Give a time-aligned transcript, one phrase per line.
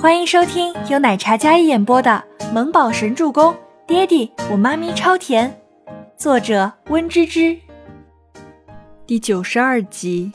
[0.00, 3.52] 欢迎收听由奶茶嘉一演播的《萌宝神助攻》，
[3.86, 5.54] 爹地我妈咪超甜，
[6.16, 7.54] 作者温芝芝。
[9.06, 10.32] 第九十二集。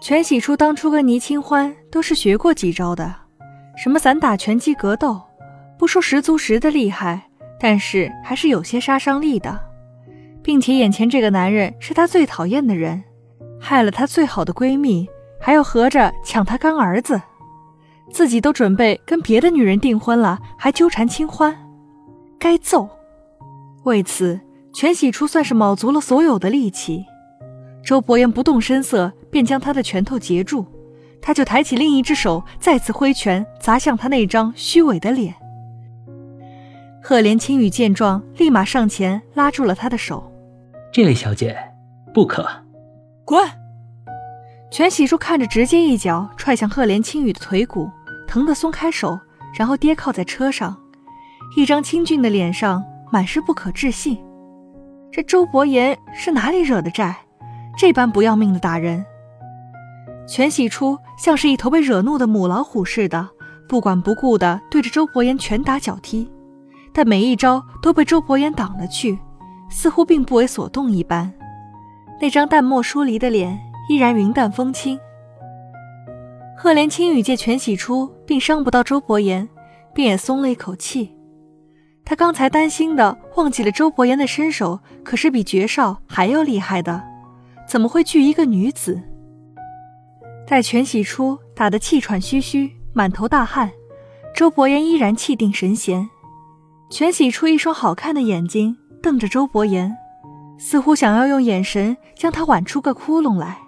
[0.00, 3.12] 全喜初当初跟倪清欢都是学过几招的，
[3.76, 5.20] 什么散打、拳击、格斗，
[5.76, 7.28] 不说十足十的厉害，
[7.58, 9.58] 但是还是有些杀伤力的，
[10.40, 13.02] 并且眼前这个男人是她最讨厌的人，
[13.60, 15.08] 害了她最好的闺蜜。
[15.48, 17.18] 还要合着抢他干儿子，
[18.10, 21.56] 自己都准备跟别的女人订婚了，还纠缠清欢，
[22.38, 22.86] 该揍！
[23.84, 24.38] 为此，
[24.74, 27.02] 全喜初算是卯足了所有的力气。
[27.82, 30.66] 周伯言不动声色，便将他的拳头截住，
[31.22, 35.34] 他就抬起另一只手，再次挥拳砸向他那张虚伪的脸。
[37.02, 40.30] 赫连青羽见状，立马上前拉住了他的手
[40.92, 41.56] ：“这位小姐，
[42.12, 42.46] 不可，
[43.24, 43.42] 滚！”
[44.70, 47.90] 全喜初看着，直接一脚踹向赫连青羽的腿骨，
[48.26, 49.18] 疼得松开手，
[49.54, 50.76] 然后跌靠在车上，
[51.56, 54.18] 一张清俊的脸上满是不可置信。
[55.10, 57.16] 这周伯言是哪里惹的债，
[57.78, 59.04] 这般不要命的打人？
[60.28, 63.26] 全喜初像是一头被惹怒的母老虎似的，
[63.66, 66.30] 不管不顾的对着周伯言拳打脚踢，
[66.92, 69.18] 但每一招都被周伯言挡了去，
[69.70, 71.32] 似乎并不为所动一般。
[72.20, 73.58] 那张淡漠疏离的脸。
[73.88, 74.98] 依然云淡风轻。
[76.56, 79.48] 赫连青羽见全喜初并伤不到周伯言，
[79.94, 81.14] 便也松了一口气。
[82.04, 87.02] 他刚才担心的忘记了周伯言的身手可是比绝少还要厉害的，
[87.66, 89.00] 怎么会惧一个女子？
[90.46, 93.70] 待全喜初打得气喘吁吁、满头大汗，
[94.34, 96.08] 周伯言依然气定神闲。
[96.90, 99.94] 全喜初一双好看的眼睛瞪着周伯言，
[100.58, 103.58] 似乎想要用眼神将他剜出个窟窿来。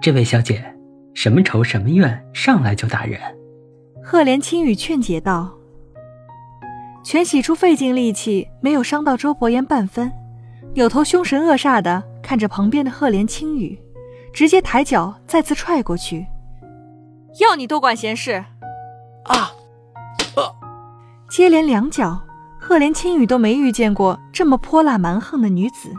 [0.00, 0.64] 这位小姐，
[1.12, 3.20] 什么仇什么怨，上来就打人？
[4.02, 5.52] 赫连青羽劝解道。
[7.04, 10.10] 全喜初费尽力气，没有伤到周伯言半分，
[10.72, 13.78] 扭头凶神恶煞的看着旁边的赫连青羽，
[14.32, 16.26] 直接抬脚再次踹过去。
[17.38, 18.42] 要你多管闲事！
[19.24, 19.52] 啊！
[21.28, 22.18] 接连两脚，
[22.58, 25.90] 赫连青羽都没遇见过这么泼辣蛮横的女子，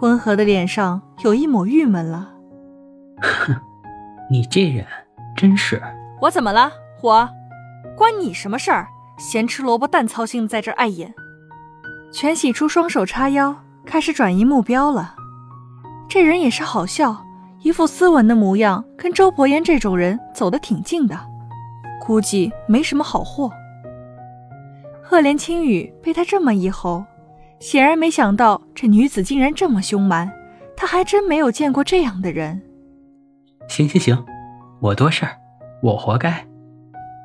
[0.00, 2.30] 温和的脸上有一抹郁闷了。
[3.22, 3.56] 哼，
[4.28, 4.84] 你这人
[5.36, 5.80] 真是……
[6.20, 6.70] 我怎么了？
[7.02, 7.28] 我
[7.96, 8.88] 关你什么事儿？
[9.18, 11.12] 咸吃萝卜淡操心在这碍眼。
[12.12, 13.54] 全喜初双手叉腰，
[13.86, 15.14] 开始转移目标了。
[16.08, 17.24] 这人也是好笑，
[17.62, 21.18] 一副斯文的模样，跟周伯言这种人走得挺近的，
[22.00, 23.50] 估计没什么好货。
[25.02, 27.04] 赫连青羽被他这么一吼，
[27.60, 30.30] 显然没想到这女子竟然这么凶蛮，
[30.76, 32.60] 他还真没有见过这样的人。
[33.68, 34.24] 行行行，
[34.80, 35.36] 我多事儿，
[35.82, 36.46] 我活该。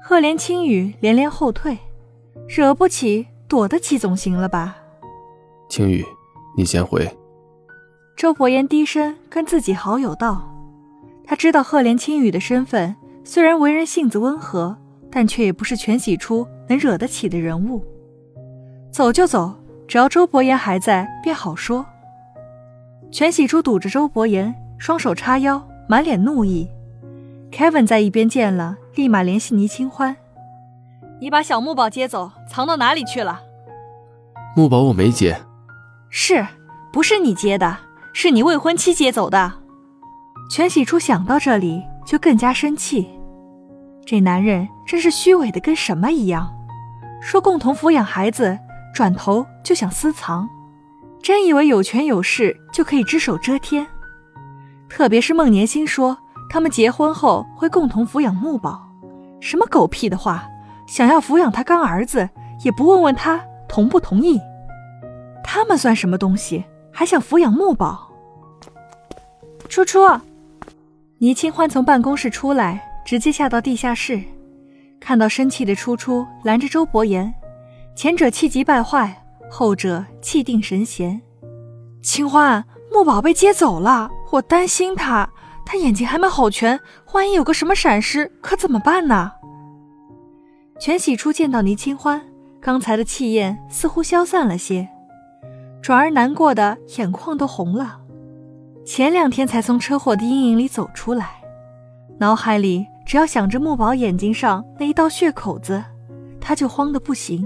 [0.04, 1.78] 赫连青羽连连后退，
[2.48, 4.78] 惹不起躲得起总行了吧？
[5.70, 6.06] 青羽，
[6.58, 7.06] 你先回。
[8.16, 10.42] 周伯言低声跟自己好友道
[11.26, 14.78] ：“他知道赫连青羽的身份，虽然为人性子温和，
[15.12, 17.86] 但却也不是全喜初能惹得起的人物。
[18.92, 19.54] 走就走，
[19.88, 21.86] 只要周伯言还在，便好说。”
[23.12, 25.62] 全喜初堵着周伯言，双手叉腰。
[25.90, 26.70] 满脸怒意
[27.50, 30.18] ，Kevin 在一边见了，立马联系倪清欢
[31.22, 33.42] ：“你把小木宝接走，藏到哪里去了？”
[34.54, 35.40] 木宝我没接，
[36.10, 36.46] 是
[36.92, 37.78] 不是你接的？
[38.14, 39.54] 是你未婚妻接走的。
[40.52, 43.08] 全喜初想到这里就更加生气，
[44.06, 46.54] 这男人真是虚伪的跟什么一样，
[47.22, 48.60] 说共同抚养孩子，
[48.94, 50.50] 转头就想私藏，
[51.22, 53.88] 真以为有权有势就可以只手遮天？
[54.90, 56.18] 特别是孟年星说
[56.50, 58.88] 他们结婚后会共同抚养木宝，
[59.40, 60.48] 什么狗屁的话！
[60.88, 62.30] 想要抚养他干儿子，
[62.64, 64.40] 也不问问他同不同意。
[65.44, 68.10] 他们算什么东西，还想抚养木宝？
[69.68, 70.00] 初初，
[71.18, 74.24] 倪清欢从办公室出来，直接下到地下室，
[75.00, 77.34] 看到生气的初初拦着周伯言，
[77.94, 81.22] 前者气急败坏，后者气定神闲。
[82.02, 82.64] 清欢，
[82.94, 84.10] 木宝被接走了。
[84.38, 85.28] 我担心他，
[85.66, 86.80] 他眼睛还没好全，
[87.14, 89.32] 万一有个什么闪失，可怎么办呢？
[90.80, 92.22] 全喜初见到倪清欢，
[92.62, 94.88] 刚才的气焰似乎消散了些，
[95.82, 98.00] 转而难过的眼眶都红了。
[98.86, 101.42] 前两天才从车祸的阴影里走出来，
[102.20, 105.84] 脑海里只要想着木宝眼睛上那一道血口子，
[106.40, 107.44] 他就慌得不行。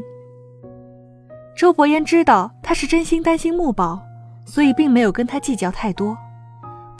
[1.55, 4.01] 周伯言知道他是真心担心木宝，
[4.45, 6.17] 所以并没有跟他计较太多。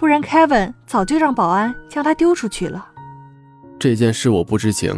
[0.02, 2.88] 不然，Kevin 早就让保安将他丢出去了。
[3.78, 4.92] 这件事我不知情，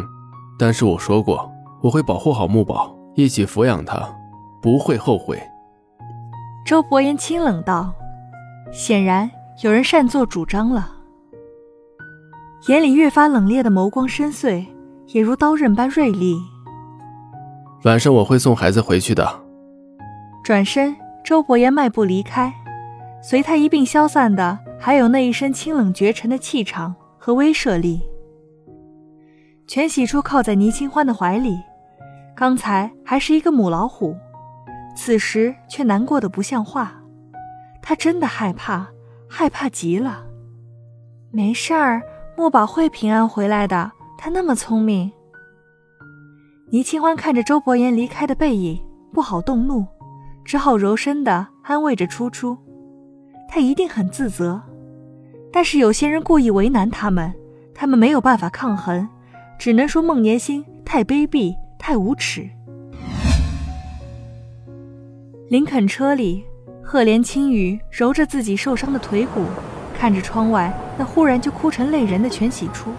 [0.58, 1.52] 但是我说过
[1.82, 4.02] 我会保护好木宝，一起抚养他，
[4.62, 5.38] 不会后悔。
[6.64, 7.92] 周伯言清冷道
[8.72, 9.30] ：“显然
[9.62, 10.90] 有人擅作主张了。”
[12.68, 14.64] 眼里越发冷冽的眸光深邃，
[15.08, 16.34] 也如刀刃般锐利。
[17.82, 19.42] 晚上我会送孩子回去的。
[20.42, 22.50] 转身，周伯言迈步离开，
[23.22, 28.02] 随他一并消散的，还有那一身清冷绝尘的气场和威慑力。
[29.66, 31.56] 全喜初靠在倪清欢的怀里，
[32.36, 34.14] 刚才还是一个母老虎，
[34.94, 37.00] 此时却难过的不像话。
[37.80, 38.86] 他真的害怕，
[39.26, 40.26] 害怕极了。
[41.30, 42.02] 没事儿。
[42.36, 45.10] 木宝会平安回来的，他那么聪明。
[46.68, 48.78] 倪清欢看着周伯言离开的背影，
[49.14, 49.86] 不好动怒，
[50.44, 52.58] 只好柔声的安慰着初初。
[53.48, 54.60] 他一定很自责，
[55.54, 57.32] 但是有些人故意为难他们，
[57.72, 59.08] 他们没有办法抗衡，
[59.56, 62.50] 只能说孟年星太卑鄙，太无耻。
[65.48, 66.44] 林肯车里，
[66.82, 69.44] 赫连青雨揉着自己受伤的腿骨。
[69.96, 72.90] 看着窗外那忽然就哭成泪人的全喜初，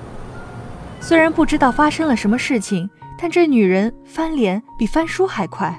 [1.01, 5.77] 虽然不知道发生了什么事情，但这女人翻脸比翻书还快。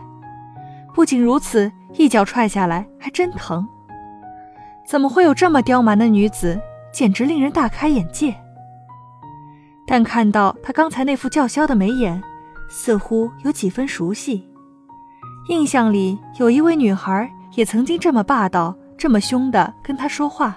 [0.94, 3.66] 不仅如此，一脚踹下来还真疼。
[4.86, 6.60] 怎么会有这么刁蛮的女子？
[6.92, 8.34] 简直令人大开眼界。
[9.86, 12.22] 但看到她刚才那副叫嚣的眉眼，
[12.68, 14.48] 似乎有几分熟悉。
[15.48, 20.56] 印象里有一位女孩也曾经这么霸道、这么凶的跟她说话。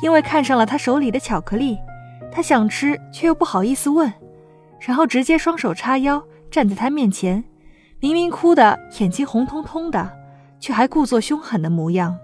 [0.00, 1.76] 因为看上了他手里的巧克力，
[2.30, 4.12] 他想吃却又不好意思问，
[4.78, 6.22] 然后直接双手叉腰
[6.52, 7.42] 站在他面前，
[7.98, 10.08] 明明哭得眼睛红彤彤的，
[10.60, 12.16] 却还故作凶狠的模样。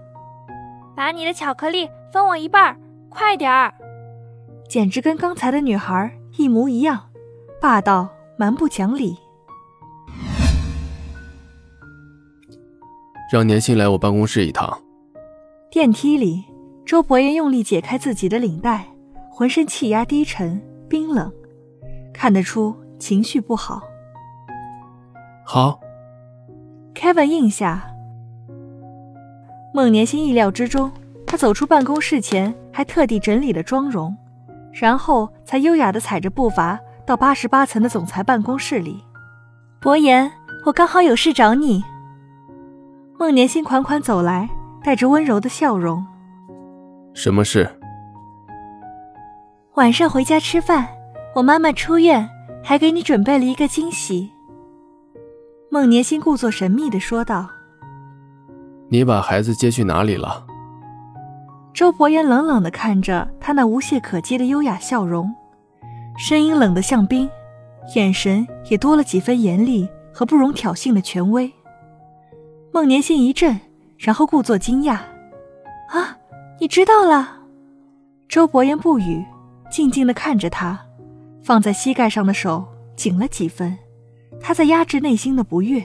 [0.95, 3.73] 把你的巧克力分我一半，快点儿！
[4.69, 7.09] 简直跟刚才的女孩一模一样，
[7.61, 9.17] 霸道蛮不讲理。
[13.31, 14.81] 让年薪来我办公室一趟。
[15.69, 16.45] 电梯里。
[16.85, 18.85] 周伯言用力解开自己的领带，
[19.31, 21.33] 浑身气压低沉、冰冷，
[22.13, 23.81] 看得出情绪不好。
[25.43, 25.79] 好
[26.93, 27.87] ，Kevin 应下。
[29.75, 30.89] 孟年星意料之中，
[31.27, 34.15] 他走出办公室前还特地整理了妆容，
[34.71, 39.03] 然后才优雅地踩着步伐到八十八层的总裁办公室里。
[39.81, 40.31] 伯言，
[40.65, 41.83] 我刚好有事找你。
[43.19, 44.49] 孟年星款款走来，
[44.81, 46.07] 带着温柔的笑容。
[47.13, 47.69] 什么事？
[49.73, 50.87] 晚上回家吃饭，
[51.35, 52.29] 我妈妈出院，
[52.63, 54.31] 还给你准备了一个惊喜。
[55.69, 57.49] 孟年心故作神秘的说道
[58.89, 60.45] ：“你把孩子接去哪里了？”
[61.73, 65.33] 周伯言冷冷的看着他那无懈可击的优雅笑容，
[66.17, 67.29] 声音冷得像冰，
[67.95, 71.51] 眼神也多了几分严厉和不容挑衅的权威。
[72.71, 73.59] 孟年心一震，
[73.97, 74.99] 然后故作惊讶
[75.91, 76.17] ：“啊！”
[76.57, 77.39] 你知道了，
[78.29, 79.25] 周伯言不语，
[79.69, 80.79] 静静的看着他，
[81.43, 82.65] 放在膝盖上的手
[82.95, 83.77] 紧了几分，
[84.39, 85.83] 他在压制内心的不悦。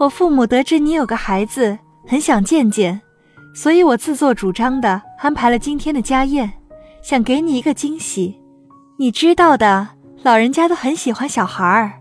[0.00, 2.98] 我父母得知你有个孩子，很想见见，
[3.54, 6.50] 所以我自作主张的安排了今天的家宴，
[7.02, 8.40] 想给你一个惊喜。
[8.96, 9.88] 你知道的，
[10.22, 11.92] 老人家都很喜欢小孩儿，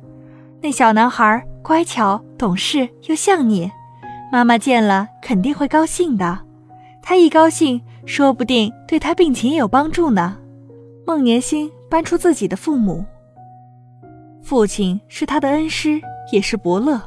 [0.62, 3.70] 那小男孩乖巧懂事又像你，
[4.32, 6.40] 妈妈见了肯定会高兴的。
[7.02, 10.38] 他一高兴，说不定对他病情也有帮助呢。
[11.06, 13.04] 孟年星搬出自己的父母，
[14.42, 16.00] 父亲是他的恩师，
[16.32, 17.02] 也是伯乐。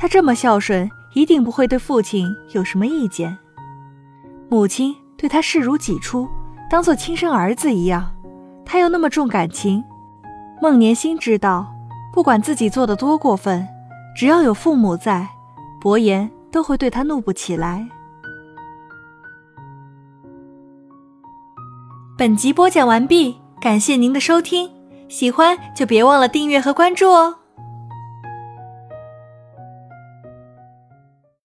[0.00, 3.36] 他这么孝顺，一定不会对父亲有什么意见。
[4.48, 6.26] 母亲对他视如己出，
[6.70, 8.10] 当做亲生儿子一样。
[8.64, 9.84] 他又那么重感情，
[10.62, 11.70] 孟年心知道，
[12.14, 13.68] 不管自己做的多过分，
[14.16, 15.28] 只要有父母在，
[15.82, 17.86] 伯言都会对他怒不起来。
[22.16, 24.70] 本集播讲完毕，感谢您的收听，
[25.10, 27.36] 喜欢就别忘了订阅和关注哦。